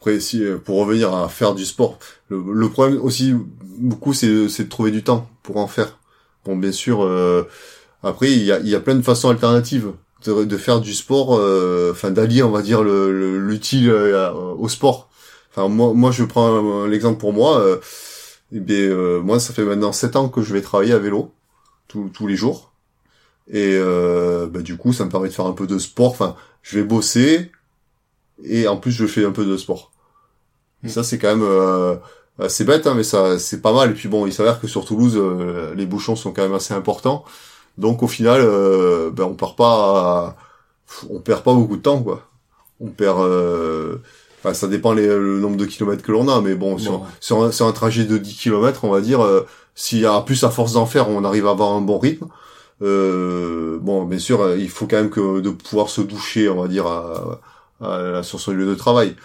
[0.00, 3.34] Après, si pour revenir à faire du sport, le, problème aussi
[3.78, 5.98] beaucoup, c'est de trouver du temps pour en faire.
[6.44, 7.06] Bon, bien sûr.
[8.02, 9.92] après, il y a, y a plein de façons alternatives
[10.24, 11.38] de, faire du sport,
[11.90, 15.10] enfin d'allier, on va dire, l'utile au sport.
[15.50, 17.62] Enfin, moi, moi, je prends l'exemple pour moi.
[18.52, 21.32] Eh bien, euh, moi, ça fait maintenant 7 ans que je vais travailler à vélo
[21.88, 22.72] tous les jours.
[23.48, 26.10] Et euh, bah, du coup, ça me permet de faire un peu de sport.
[26.10, 27.50] Enfin, je vais bosser
[28.44, 29.92] et en plus, je fais un peu de sport.
[30.84, 31.96] Et ça, c'est quand même euh,
[32.48, 33.90] c'est bête, hein, mais ça, c'est pas mal.
[33.90, 36.74] Et puis bon, il s'avère que sur Toulouse, euh, les bouchons sont quand même assez
[36.74, 37.24] importants.
[37.78, 40.36] Donc au final, euh, ben, on perd pas,
[41.10, 42.22] on perd pas beaucoup de temps, quoi.
[42.80, 43.18] On perd
[44.42, 47.42] Enfin, ça dépend les, le nombre de kilomètres que l'on a, mais bon, Sur, sur,
[47.42, 50.50] un, un, trajet de 10 kilomètres, on va dire, euh, s'il y a plus à
[50.50, 52.26] force d'en faire, on arrive à avoir un bon rythme.
[52.80, 56.62] Euh, bon, bien sûr, euh, il faut quand même que de pouvoir se doucher, on
[56.62, 57.40] va dire, à,
[57.80, 59.16] sur son lieu de travail.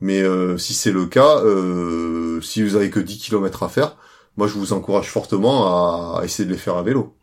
[0.00, 3.96] Mais euh, si c'est le cas, euh, si vous avez que 10 kilomètres à faire,
[4.36, 7.14] moi je vous encourage fortement à, essayer de les faire à vélo.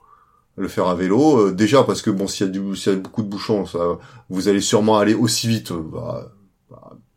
[0.56, 3.00] Le faire à vélo, déjà parce que bon, s'il y a du, s'il y a
[3.00, 3.98] beaucoup de bouchons, ça,
[4.30, 5.72] vous allez sûrement aller aussi vite.
[5.74, 6.32] Bah,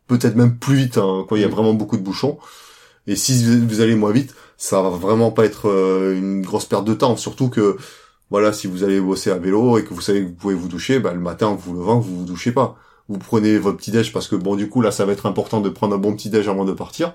[0.07, 1.51] peut-être même plus vite hein, quand il y a mm.
[1.51, 2.37] vraiment beaucoup de bouchons.
[3.07, 6.85] Et si vous allez moins vite, ça va vraiment pas être euh, une grosse perte
[6.85, 7.17] de temps.
[7.17, 7.77] Surtout que
[8.29, 10.69] voilà, si vous allez bosser à vélo et que vous savez que vous pouvez vous
[10.69, 12.77] doucher, bah, le matin en vous levant, vous vous douchez pas.
[13.13, 15.61] Vous prenez votre petit déj parce que bon du coup là ça va être important
[15.61, 17.13] de prendre un bon petit déj avant de partir.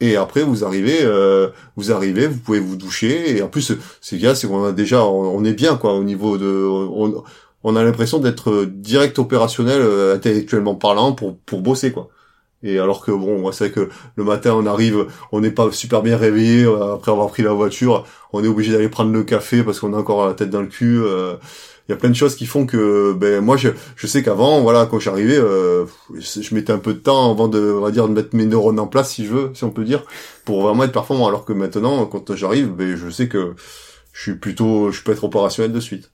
[0.00, 4.16] Et après vous arrivez, euh, vous arrivez, vous pouvez vous doucher et en plus c'est
[4.16, 7.22] bien, c'est qu'on a déjà, on, est bien quoi au niveau de, on,
[7.62, 12.08] on a l'impression d'être direct opérationnel euh, intellectuellement parlant pour pour bosser quoi.
[12.64, 16.02] Et alors que bon, c'est vrai que le matin on arrive, on n'est pas super
[16.02, 19.62] bien réveillé euh, après avoir pris la voiture, on est obligé d'aller prendre le café
[19.62, 21.00] parce qu'on a encore la tête dans le cul.
[21.04, 21.36] Euh.
[21.86, 24.62] Il y a plein de choses qui font que ben moi je, je sais qu'avant
[24.62, 25.84] voilà quand j'arrivais euh,
[26.18, 28.80] je mettais un peu de temps avant de on va dire de mettre mes neurones
[28.80, 30.02] en place si je veux si on peut dire
[30.46, 33.52] pour vraiment être performant alors que maintenant quand j'arrive ben je sais que
[34.14, 36.13] je suis plutôt je peux être opérationnel de suite.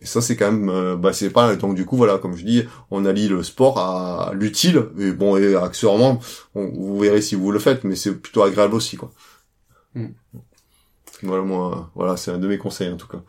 [0.00, 2.44] Et ça, c'est quand même, euh, bah, c'est pas, donc du coup, voilà, comme je
[2.44, 6.20] dis, on allie le sport à l'utile, et bon, et accessoirement,
[6.54, 9.12] vous verrez si vous le faites, mais c'est plutôt agréable aussi, quoi.
[9.94, 10.08] Hmm.
[11.22, 13.22] Voilà, moi, voilà, c'est un de mes conseils, en tout cas.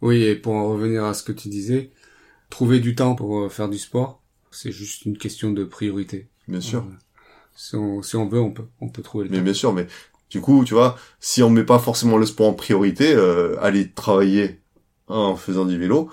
[0.00, 1.92] Oui, et pour en revenir à ce que tu disais,
[2.50, 6.28] trouver du temps pour euh, faire du sport, c'est juste une question de priorité.
[6.48, 6.84] Bien sûr.
[7.54, 9.44] si, on, si on veut, on peut, on peut trouver le mais temps.
[9.44, 9.86] bien sûr, mais
[10.30, 13.92] du coup, tu vois, si on met pas forcément le sport en priorité, euh, aller
[13.92, 14.60] travailler
[15.08, 16.10] en faisant du vélo,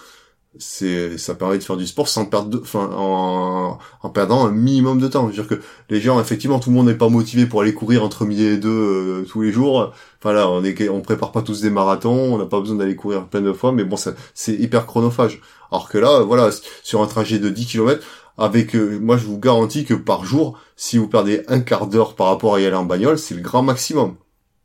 [0.58, 4.52] c'est ça permet de faire du sport sans perdre de, enfin en, en perdant un
[4.52, 5.24] minimum de temps.
[5.24, 7.74] Je veux dire que les gens effectivement tout le monde n'est pas motivé pour aller
[7.74, 9.94] courir entre midi et deux euh, tous les jours.
[10.20, 12.96] Enfin là on est on prépare pas tous des marathons, on n'a pas besoin d'aller
[12.96, 15.42] courir plein de fois, mais bon c'est hyper chronophage.
[15.72, 16.50] Alors que là voilà
[16.84, 18.06] sur un trajet de 10 km
[18.38, 22.16] avec euh, moi je vous garantis que par jour si vous perdez un quart d'heure
[22.16, 24.16] par rapport à y aller en bagnole c'est le grand maximum.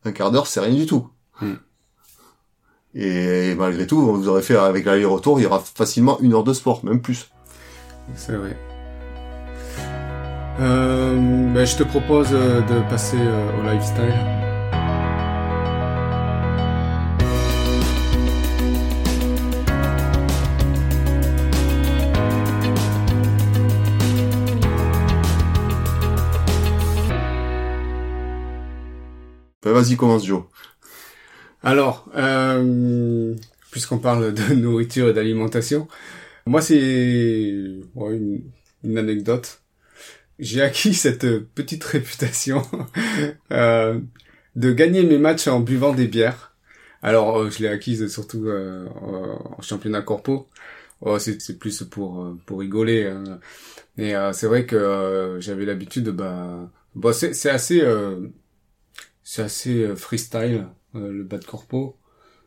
[0.05, 1.09] Un quart d'heure c'est rien du tout.
[1.41, 1.55] Hmm.
[2.95, 6.53] Et malgré tout, vous aurez fait avec l'aller-retour, il y aura facilement une heure de
[6.53, 7.31] sport, même plus.
[8.17, 8.57] C'est vrai.
[10.61, 14.15] Euh, ben, je te propose euh, de passer euh, au lifestyle.
[29.63, 30.43] Ben, vas-y, commence Joe.
[31.63, 33.35] Alors, euh,
[33.71, 35.89] puisqu'on parle de nourriture et d'alimentation,
[36.47, 38.43] moi c'est une,
[38.99, 39.63] anecdote.
[40.39, 42.63] J'ai acquis cette petite réputation
[43.53, 44.01] euh,
[44.57, 46.57] de gagner mes matchs en buvant des bières.
[47.03, 48.87] Alors, euh, je l'ai acquise surtout euh,
[49.59, 50.49] en championnat corpo.
[51.03, 53.07] Oh, c'est plus pour euh, pour rigoler.
[53.07, 53.41] hein.
[53.99, 58.29] Euh, c'est vrai que euh, j'avais l'habitude de bah, bah c'est assez euh,
[59.23, 61.97] c'est assez euh, freestyle euh, le bas de corpo.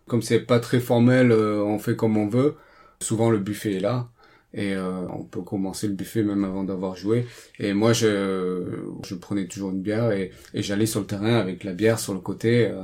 [0.08, 2.56] Comme c'est pas très formel, euh, on fait comme on veut.
[3.02, 4.10] Souvent le buffet est là
[4.54, 7.26] et euh, on peut commencer le buffet même avant d'avoir joué.
[7.60, 8.64] Et moi je
[9.06, 12.14] je prenais toujours une bière et, et j'allais sur le terrain avec la bière sur
[12.14, 12.68] le côté.
[12.68, 12.84] euh,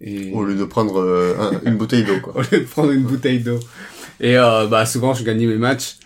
[0.00, 2.34] et Au lieu de prendre euh, un- une bouteille d'eau, quoi.
[2.36, 3.60] au lieu de prendre une bouteille d'eau.
[4.20, 5.96] Et euh, bah souvent je gagnais mes matchs.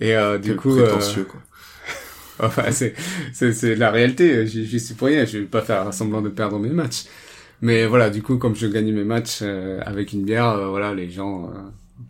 [0.00, 1.40] Et euh, du Quel coup, euh, prétentieux, quoi.
[2.40, 2.94] enfin c'est
[3.32, 4.46] c'est c'est la réalité.
[4.46, 5.24] J'y suis pour rien.
[5.24, 7.04] Je vais pas faire semblant de perdre mes matchs.
[7.62, 10.94] Mais voilà, du coup, comme je gagnais mes matchs euh, avec une bière, euh, voilà,
[10.94, 11.58] les gens euh,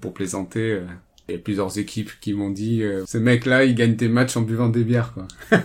[0.00, 0.72] pour plaisanter.
[0.72, 0.86] euh,
[1.28, 4.36] il y a plusieurs équipes qui m'ont dit euh, ce mec-là, il gagne tes matchs
[4.36, 5.28] en buvant des bières, quoi.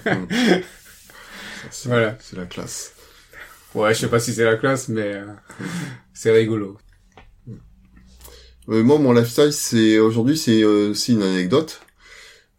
[1.86, 2.17] Voilà.
[2.21, 2.93] c'est la classe.
[3.76, 5.26] Ouais, je sais pas si c'est la classe, mais euh,
[6.13, 6.78] c'est rigolo.
[8.69, 11.82] Euh, moi, mon lifestyle, c'est aujourd'hui, c'est euh, une anecdote.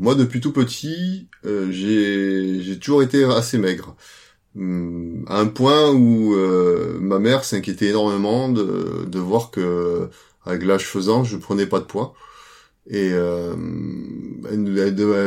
[0.00, 3.96] Moi, depuis tout petit, euh, j'ai j'ai toujours été assez maigre.
[4.58, 10.08] Hum, à un point où euh, ma mère s'inquiétait énormément de, de voir que,
[10.44, 12.14] avec l'âge faisant, je prenais pas de poids.
[12.90, 13.54] Et euh,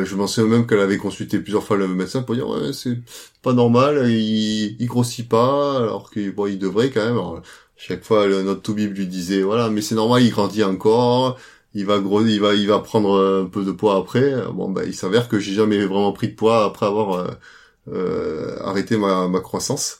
[0.06, 2.98] je m'en souviens même qu'elle avait consulté plusieurs fois le médecin pour dire ouais c'est
[3.44, 7.14] pas normal, il, il grossit pas alors qu'il bon, il devrait quand même.
[7.14, 7.42] Alors,
[7.78, 11.38] chaque fois, le, notre toubib lui disait, voilà, mais c'est normal, il grandit encore,
[11.74, 14.34] il va il va, il va prendre un peu de poids après.
[14.54, 17.28] Bon, ben, il s'avère que j'ai jamais vraiment pris de poids après avoir euh,
[17.92, 20.00] euh, arrêté ma, ma croissance.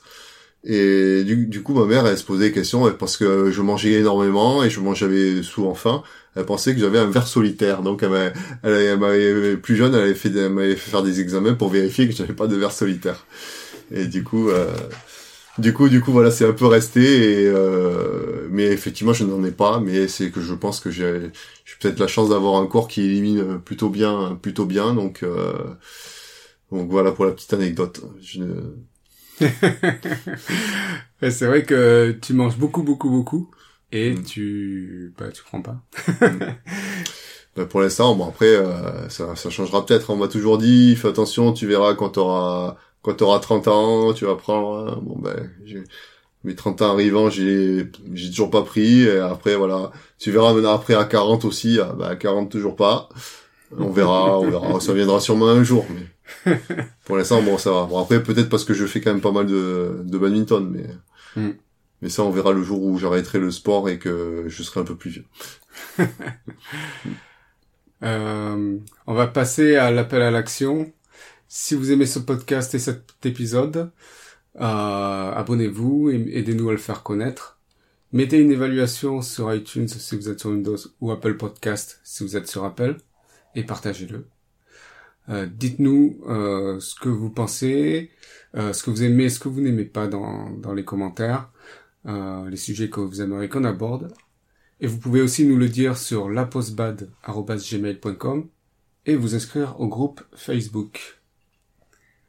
[0.64, 3.92] Et du, du coup, ma mère, elle se posait des questions parce que je mangeais
[3.94, 6.02] énormément et je mangeais souvent faim.
[6.36, 7.82] Elle pensait que j'avais un verre solitaire.
[7.82, 11.20] Donc, elle m'avait, elle, elle m'avait- plus jeune, elle avait fait, m'avait fait faire des
[11.20, 13.26] examens pour vérifier que j'avais pas de verre solitaire.
[13.92, 14.66] Et du coup, euh,
[15.58, 17.42] du coup, du coup, voilà, c'est un peu resté.
[17.44, 19.80] Et, euh, mais effectivement, je n'en ai pas.
[19.80, 21.30] Mais c'est que je pense que j'ai
[21.80, 24.94] peut-être la chance d'avoir un corps qui élimine plutôt bien, plutôt bien.
[24.94, 25.52] Donc, euh,
[26.72, 28.00] donc voilà pour la petite anecdote.
[28.20, 28.42] Je
[31.30, 33.50] c'est vrai que tu manges beaucoup, beaucoup, beaucoup.
[33.92, 34.22] Et Mm.
[34.24, 35.76] tu, bah, tu prends pas.
[37.56, 40.08] Ben, pour l'instant, bon après, euh, ça, ça changera peut-être.
[40.10, 44.24] On m'a toujours dit, fais attention, tu verras quand t'auras quand t'auras 30 ans, tu
[44.24, 44.88] vas prendre.
[44.92, 44.98] hein.
[45.02, 45.50] Bon ben,
[46.44, 49.02] mes 30 ans arrivant, j'ai j'ai toujours pas pris.
[49.02, 51.78] Et après, voilà, tu verras maintenant après à 40 aussi.
[51.82, 53.08] ah, ben, à 40 toujours pas.
[53.78, 54.80] On verra, on verra.
[54.80, 56.06] Ça viendra sûrement un jour, mais
[57.04, 57.84] pour l'instant, bon, ça va.
[57.86, 60.86] Bon après, peut-être parce que je fais quand même pas mal de de badminton, mais
[61.36, 61.52] Mm.
[62.02, 64.84] mais ça, on verra le jour où j'arrêterai le sport et que je serai un
[64.84, 65.24] peu plus vieux.
[68.02, 70.92] Euh, on va passer à l'appel à l'action.
[71.48, 73.92] Si vous aimez ce podcast et cet épisode,
[74.56, 77.60] euh, abonnez-vous et aidez-nous à le faire connaître.
[78.12, 82.36] Mettez une évaluation sur iTunes si vous êtes sur Windows ou Apple Podcast si vous
[82.36, 82.96] êtes sur Apple
[83.54, 84.26] et partagez-le.
[85.28, 88.10] Euh, Dites-nous euh, ce que vous pensez,
[88.56, 91.50] euh, ce que vous aimez, ce que vous n'aimez pas dans, dans les commentaires,
[92.06, 94.12] euh, les sujets que vous aimeriez qu'on aborde.
[94.80, 98.48] Et vous pouvez aussi nous le dire sur lapostbad.gmail.com
[99.06, 101.20] et vous inscrire au groupe Facebook.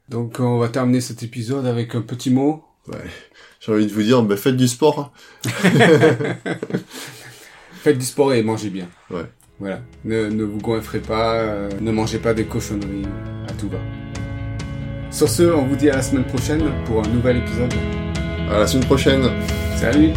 [0.08, 2.64] Donc on va terminer cet épisode avec un petit mot.
[3.60, 5.12] J'ai envie de vous dire, ben, faites du sport.
[7.84, 8.88] Faites du sport et mangez bien.
[9.10, 9.26] Ouais.
[9.64, 9.80] Voilà.
[10.04, 13.06] Ne, ne vous goinfrez pas, euh, ne mangez pas des cochonneries
[13.48, 13.78] à tout va.
[15.10, 17.72] Sur ce, on vous dit à la semaine prochaine pour un nouvel épisode.
[18.50, 19.22] À la semaine prochaine.
[19.76, 20.10] Salut